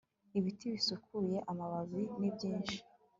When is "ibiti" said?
0.37-0.65